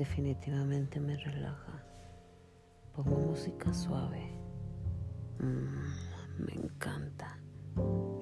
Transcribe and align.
definitivamente 0.00 0.98
me 0.98 1.14
relaja. 1.14 1.84
Pongo 2.94 3.18
música 3.18 3.74
suave. 3.74 4.32
Mm, 5.40 6.42
me 6.42 6.54
encanta. 6.54 7.38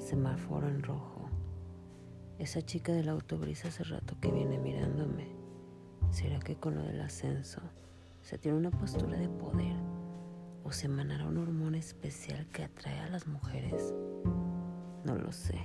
Semáforo 0.00 0.66
en 0.66 0.82
rojo. 0.82 1.30
Esa 2.40 2.62
chica 2.62 2.92
del 2.92 3.08
autobrisa 3.08 3.68
hace 3.68 3.84
rato 3.84 4.16
que 4.20 4.32
viene 4.32 4.58
mirándome. 4.58 5.28
¿Será 6.10 6.40
que 6.40 6.56
con 6.56 6.74
lo 6.74 6.82
del 6.82 7.00
ascenso 7.00 7.60
se 8.22 8.38
tiene 8.38 8.58
una 8.58 8.72
postura 8.72 9.16
de 9.16 9.28
poder? 9.28 9.76
¿O 10.64 10.72
se 10.72 10.86
emanará 10.86 11.28
un 11.28 11.38
hormona 11.38 11.78
especial 11.78 12.48
que 12.50 12.64
atrae 12.64 12.98
a 12.98 13.08
las 13.08 13.28
mujeres? 13.28 13.94
No 15.04 15.14
lo 15.14 15.30
sé. 15.30 15.60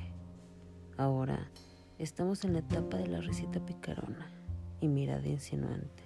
Ahora 0.96 1.50
estamos 1.98 2.46
en 2.46 2.54
la 2.54 2.60
etapa 2.60 2.98
de 2.98 3.08
la 3.08 3.20
risita 3.20 3.66
picarona 3.66 4.43
y 4.84 4.88
mirada 4.90 5.26
insinuante, 5.26 6.04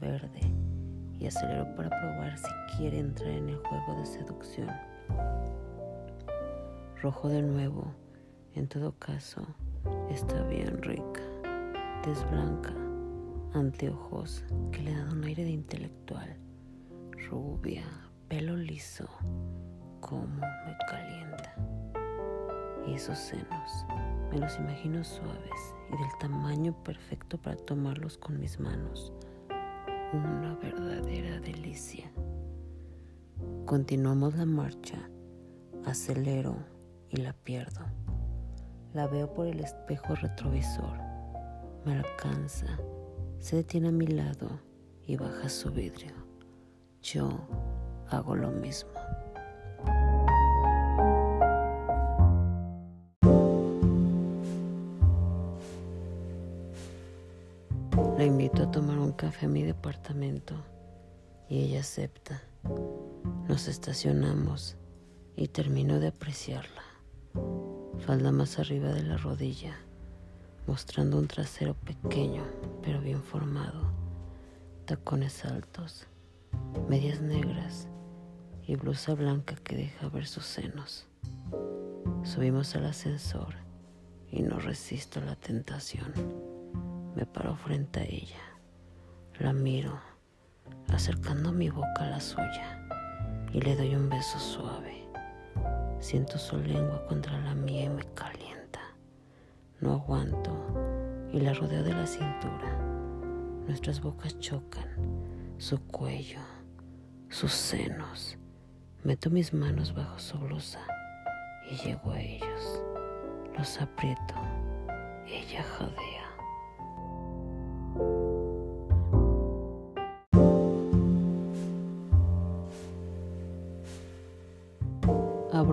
verde, 0.00 0.40
y 1.18 1.26
acelero 1.26 1.74
para 1.74 1.90
probar 1.90 2.38
si 2.38 2.76
quiere 2.76 3.00
entrar 3.00 3.30
en 3.30 3.48
el 3.48 3.56
juego 3.56 3.98
de 3.98 4.06
seducción. 4.06 4.70
Rojo 7.02 7.28
de 7.28 7.42
nuevo, 7.42 7.92
en 8.54 8.68
todo 8.68 8.92
caso, 9.00 9.44
está 10.08 10.44
bien 10.44 10.80
rica, 10.80 11.22
desblanca, 12.06 12.72
anteojos 13.52 14.44
que 14.70 14.82
le 14.82 14.94
dan 14.94 15.18
un 15.18 15.24
aire 15.24 15.42
de 15.42 15.50
intelectual, 15.50 16.36
rubia, 17.28 17.82
pelo 18.28 18.56
liso, 18.56 19.08
como 19.98 20.28
me 20.28 20.76
calienta. 20.88 21.56
Y 22.86 22.94
esos 22.94 23.18
senos, 23.18 23.86
me 24.32 24.38
los 24.38 24.58
imagino 24.58 25.04
suaves 25.04 25.74
y 25.88 25.92
del 25.92 26.18
tamaño 26.18 26.72
perfecto 26.84 27.36
para 27.36 27.56
tomarlos 27.56 28.16
con 28.16 28.40
mis 28.40 28.58
manos. 28.58 29.12
Una 30.14 30.54
verdadera 30.54 31.38
delicia. 31.38 32.10
Continuamos 33.66 34.34
la 34.34 34.46
marcha, 34.46 35.10
acelero 35.84 36.56
y 37.10 37.18
la 37.18 37.34
pierdo. 37.34 37.82
La 38.94 39.06
veo 39.06 39.34
por 39.34 39.46
el 39.46 39.60
espejo 39.60 40.14
retrovisor. 40.14 40.98
Me 41.84 41.98
alcanza, 41.98 42.78
se 43.38 43.56
detiene 43.56 43.88
a 43.88 43.92
mi 43.92 44.06
lado 44.06 44.48
y 45.06 45.16
baja 45.16 45.50
su 45.50 45.70
vidrio. 45.70 46.14
Yo 47.02 47.38
hago 48.08 48.34
lo 48.34 48.50
mismo. 48.50 48.92
La 58.22 58.26
invito 58.26 58.62
a 58.62 58.70
tomar 58.70 59.00
un 59.00 59.10
café 59.10 59.46
a 59.46 59.48
mi 59.48 59.64
departamento 59.64 60.54
y 61.48 61.58
ella 61.58 61.80
acepta. 61.80 62.40
Nos 63.48 63.66
estacionamos 63.66 64.76
y 65.34 65.48
termino 65.48 65.98
de 65.98 66.06
apreciarla. 66.06 66.84
Falda 67.98 68.30
más 68.30 68.60
arriba 68.60 68.90
de 68.90 69.02
la 69.02 69.16
rodilla, 69.16 69.76
mostrando 70.68 71.18
un 71.18 71.26
trasero 71.26 71.74
pequeño 71.74 72.44
pero 72.80 73.00
bien 73.00 73.24
formado, 73.24 73.90
tacones 74.84 75.44
altos, 75.44 76.06
medias 76.88 77.20
negras 77.20 77.88
y 78.64 78.76
blusa 78.76 79.14
blanca 79.14 79.56
que 79.56 79.74
deja 79.74 80.08
ver 80.10 80.28
sus 80.28 80.46
senos. 80.46 81.08
Subimos 82.22 82.76
al 82.76 82.86
ascensor 82.86 83.56
y 84.30 84.42
no 84.44 84.60
resisto 84.60 85.20
la 85.20 85.34
tentación. 85.34 86.51
Me 87.14 87.26
paro 87.26 87.56
frente 87.56 88.00
a 88.00 88.04
ella. 88.04 88.40
La 89.38 89.52
miro, 89.52 90.00
acercando 90.88 91.52
mi 91.52 91.68
boca 91.68 92.06
a 92.06 92.10
la 92.10 92.20
suya, 92.20 92.86
y 93.52 93.60
le 93.60 93.76
doy 93.76 93.94
un 93.94 94.08
beso 94.08 94.38
suave. 94.38 95.08
Siento 96.00 96.38
su 96.38 96.56
lengua 96.58 97.04
contra 97.06 97.38
la 97.40 97.54
mía 97.54 97.84
y 97.84 97.88
me 97.88 98.04
calienta. 98.14 98.80
No 99.80 99.94
aguanto 99.94 100.52
y 101.32 101.40
la 101.40 101.52
rodeo 101.54 101.82
de 101.82 101.92
la 101.92 102.06
cintura. 102.06 102.78
Nuestras 103.66 104.00
bocas 104.00 104.38
chocan, 104.38 104.88
su 105.58 105.78
cuello, 105.86 106.40
sus 107.28 107.52
senos. 107.52 108.38
Meto 109.04 109.30
mis 109.30 109.52
manos 109.52 109.94
bajo 109.94 110.18
su 110.18 110.38
blusa 110.38 110.80
y 111.70 111.76
llego 111.76 112.12
a 112.12 112.20
ellos. 112.20 112.82
Los 113.56 113.80
aprieto. 113.80 114.34
Ella 115.26 115.62
jadea. 115.62 116.21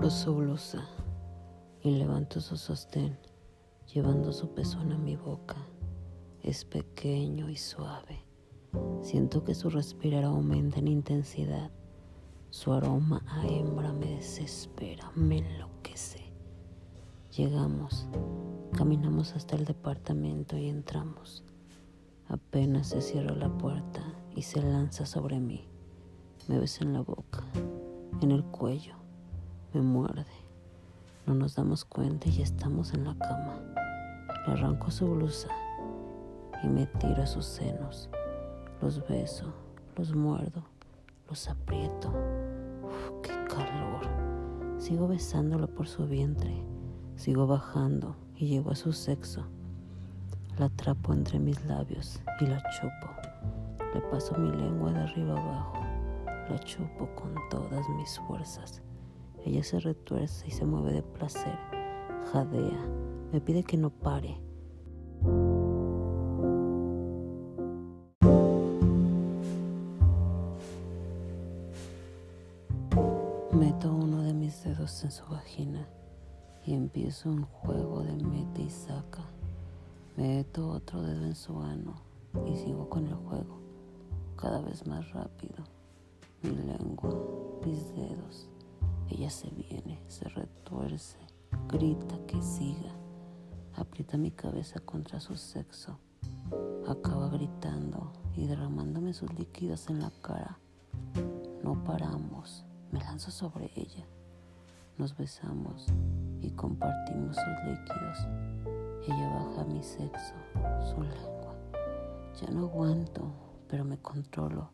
Su 0.08 0.34
blusa 0.34 0.88
y 1.82 1.90
levanto 1.90 2.40
su 2.40 2.56
sostén, 2.56 3.16
llevando 3.94 4.32
su 4.32 4.52
pezón 4.54 4.90
a 4.92 4.98
mi 4.98 5.14
boca. 5.14 5.56
Es 6.42 6.64
pequeño 6.64 7.48
y 7.48 7.56
suave. 7.56 8.24
Siento 9.02 9.44
que 9.44 9.54
su 9.54 9.70
respirar 9.70 10.24
aumenta 10.24 10.80
en 10.80 10.88
intensidad. 10.88 11.70
Su 12.48 12.72
aroma 12.72 13.22
a 13.28 13.46
hembra 13.46 13.92
me 13.92 14.16
desespera, 14.16 15.12
me 15.14 15.38
enloquece. 15.38 16.32
Llegamos, 17.36 18.08
caminamos 18.76 19.36
hasta 19.36 19.54
el 19.54 19.64
departamento 19.64 20.58
y 20.58 20.68
entramos. 20.68 21.44
Apenas 22.26 22.88
se 22.88 23.00
cierra 23.00 23.36
la 23.36 23.56
puerta 23.56 24.02
y 24.34 24.42
se 24.42 24.60
lanza 24.60 25.06
sobre 25.06 25.38
mí. 25.38 25.68
Me 26.48 26.58
besa 26.58 26.84
en 26.84 26.94
la 26.94 27.00
boca, 27.00 27.44
en 28.20 28.32
el 28.32 28.42
cuello 28.44 28.99
me 29.72 29.82
muerde. 29.82 30.26
No 31.26 31.34
nos 31.34 31.54
damos 31.54 31.84
cuenta 31.84 32.28
y 32.28 32.42
estamos 32.42 32.92
en 32.94 33.04
la 33.04 33.16
cama. 33.16 33.60
Le 34.46 34.52
arranco 34.52 34.90
su 34.90 35.06
blusa 35.06 35.48
y 36.62 36.68
me 36.68 36.86
tiro 36.86 37.22
a 37.22 37.26
sus 37.26 37.46
senos. 37.46 38.08
Los 38.80 39.06
beso, 39.06 39.52
los 39.96 40.14
muerdo, 40.14 40.64
los 41.28 41.48
aprieto. 41.48 42.12
Uf, 42.82 43.22
qué 43.22 43.32
calor. 43.48 44.00
Sigo 44.78 45.06
besándolo 45.06 45.68
por 45.68 45.86
su 45.86 46.06
vientre. 46.06 46.64
Sigo 47.16 47.46
bajando 47.46 48.16
y 48.36 48.48
llego 48.48 48.70
a 48.70 48.76
su 48.76 48.92
sexo. 48.92 49.44
La 50.58 50.66
atrapo 50.66 51.12
entre 51.12 51.38
mis 51.38 51.64
labios 51.66 52.20
y 52.40 52.46
la 52.46 52.62
chupo. 52.70 53.08
Le 53.94 54.00
paso 54.02 54.36
mi 54.36 54.50
lengua 54.50 54.92
de 54.92 55.00
arriba 55.00 55.40
abajo. 55.40 55.78
La 56.48 56.58
chupo 56.60 57.08
con 57.14 57.34
todas 57.50 57.88
mis 57.90 58.18
fuerzas. 58.20 58.82
Ella 59.44 59.62
se 59.64 59.80
retuerce 59.80 60.46
y 60.46 60.50
se 60.50 60.64
mueve 60.64 60.92
de 60.92 61.02
placer. 61.02 61.58
Jadea. 62.32 62.78
Me 63.32 63.40
pide 63.40 63.62
que 63.62 63.76
no 63.76 63.90
pare. 63.90 64.40
Meto 73.52 73.94
uno 73.94 74.22
de 74.22 74.34
mis 74.34 74.62
dedos 74.64 75.04
en 75.04 75.10
su 75.10 75.24
vagina 75.26 75.88
y 76.64 76.74
empiezo 76.74 77.30
un 77.30 77.44
juego 77.44 78.02
de 78.02 78.12
mete 78.12 78.62
y 78.62 78.70
saca. 78.70 79.24
Meto 80.16 80.68
otro 80.68 81.02
dedo 81.02 81.24
en 81.24 81.34
su 81.34 81.58
ano 81.60 81.94
y 82.46 82.56
sigo 82.56 82.88
con 82.88 83.06
el 83.06 83.14
juego, 83.14 83.58
cada 84.36 84.60
vez 84.60 84.86
más 84.86 85.10
rápido. 85.12 85.64
Mi 86.42 86.50
lengua, 86.50 87.14
mis 87.64 87.94
dedos, 87.94 88.48
ella 89.10 89.28
se 89.28 89.50
viene, 89.50 90.00
se 90.06 90.28
retuerce, 90.28 91.18
grita 91.68 92.16
que 92.26 92.40
siga, 92.40 92.94
aprieta 93.74 94.16
mi 94.16 94.30
cabeza 94.30 94.78
contra 94.80 95.18
su 95.18 95.36
sexo, 95.36 95.98
acaba 96.86 97.28
gritando 97.28 98.12
y 98.36 98.46
derramándome 98.46 99.12
sus 99.12 99.32
líquidos 99.34 99.88
en 99.90 100.00
la 100.00 100.10
cara. 100.22 100.58
No 101.64 101.82
paramos, 101.84 102.64
me 102.92 103.00
lanzo 103.00 103.30
sobre 103.30 103.70
ella. 103.74 104.06
Nos 104.96 105.16
besamos 105.16 105.86
y 106.40 106.50
compartimos 106.52 107.36
sus 107.36 107.68
líquidos. 107.68 108.18
Ella 109.06 109.28
baja 109.28 109.64
mi 109.64 109.82
sexo, 109.82 110.34
su 110.84 111.00
lengua. 111.02 111.54
Ya 112.40 112.50
no 112.50 112.66
aguanto, 112.66 113.32
pero 113.68 113.84
me 113.84 113.98
controlo. 113.98 114.70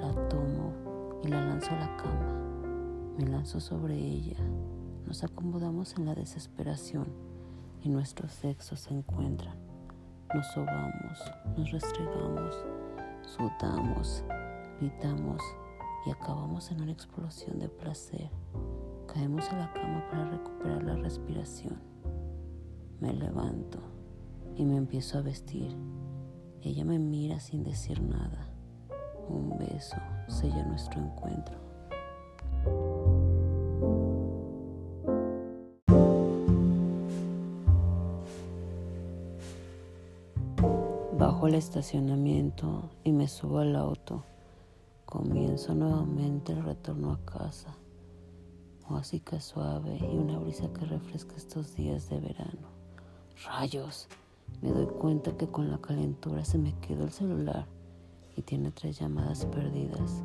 La 0.00 0.12
tomo 0.28 1.20
y 1.22 1.28
la 1.28 1.44
lanzo 1.44 1.70
a 1.72 1.80
la 1.80 1.96
cama. 1.96 2.51
Me 3.18 3.26
lanzo 3.26 3.60
sobre 3.60 3.94
ella. 3.94 4.38
Nos 5.06 5.22
acomodamos 5.22 5.94
en 5.98 6.06
la 6.06 6.14
desesperación 6.14 7.06
y 7.82 7.90
nuestros 7.90 8.32
sexos 8.32 8.80
se 8.80 8.94
encuentran. 8.94 9.56
Nos 10.34 10.46
sobamos, 10.52 11.18
nos 11.58 11.70
restregamos, 11.70 12.54
sudamos, 13.22 14.24
gritamos 14.80 15.42
y 16.06 16.10
acabamos 16.10 16.70
en 16.70 16.80
una 16.80 16.92
explosión 16.92 17.58
de 17.58 17.68
placer. 17.68 18.30
Caemos 19.12 19.46
a 19.50 19.58
la 19.58 19.72
cama 19.74 20.06
para 20.10 20.30
recuperar 20.30 20.82
la 20.82 20.96
respiración. 20.96 21.78
Me 22.98 23.12
levanto 23.12 23.78
y 24.56 24.64
me 24.64 24.76
empiezo 24.76 25.18
a 25.18 25.22
vestir. 25.22 25.76
Ella 26.62 26.86
me 26.86 26.98
mira 26.98 27.40
sin 27.40 27.62
decir 27.62 28.00
nada. 28.00 28.48
Un 29.28 29.58
beso 29.58 29.96
sella 30.28 30.64
nuestro 30.64 30.98
encuentro. 30.98 31.71
Bajo 41.22 41.46
el 41.46 41.54
estacionamiento 41.54 42.90
y 43.04 43.12
me 43.12 43.28
subo 43.28 43.58
al 43.58 43.76
auto. 43.76 44.24
Comienzo 45.06 45.72
nuevamente 45.72 46.52
el 46.52 46.64
retorno 46.64 47.12
a 47.12 47.24
casa. 47.24 47.76
Música 48.88 49.40
suave 49.40 50.00
y 50.00 50.16
una 50.16 50.40
brisa 50.40 50.72
que 50.72 50.84
refresca 50.84 51.36
estos 51.36 51.76
días 51.76 52.10
de 52.10 52.18
verano. 52.18 52.66
Rayos, 53.46 54.08
me 54.62 54.72
doy 54.72 54.86
cuenta 54.86 55.36
que 55.36 55.46
con 55.46 55.70
la 55.70 55.78
calentura 55.78 56.44
se 56.44 56.58
me 56.58 56.74
quedó 56.80 57.04
el 57.04 57.12
celular 57.12 57.66
y 58.34 58.42
tiene 58.42 58.72
tres 58.72 58.98
llamadas 58.98 59.46
perdidas. 59.46 60.24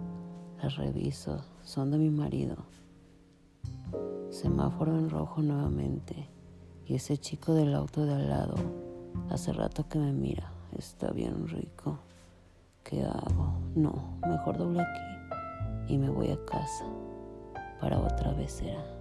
Las 0.64 0.78
reviso, 0.78 1.44
son 1.62 1.92
de 1.92 2.00
mi 2.00 2.10
marido. 2.10 2.56
Semáforo 4.32 4.98
en 4.98 5.12
rojo 5.12 5.44
nuevamente 5.44 6.28
y 6.88 6.96
ese 6.96 7.20
chico 7.20 7.54
del 7.54 7.76
auto 7.76 8.04
de 8.04 8.16
al 8.16 8.30
lado, 8.30 8.56
hace 9.30 9.54
rato 9.54 9.88
que 9.88 10.00
me 10.00 10.12
mira, 10.12 10.57
está 10.78 11.12
bien 11.12 11.48
rico. 11.48 12.00
¿Qué 12.84 13.04
hago? 13.04 13.54
No, 13.76 14.18
mejor 14.28 14.58
doble 14.58 14.82
aquí 14.82 15.94
y 15.94 15.98
me 15.98 16.10
voy 16.10 16.32
a 16.32 16.46
casa 16.46 16.86
para 17.80 18.00
otra 18.00 18.32
vez 18.34 18.52
será. 18.52 18.97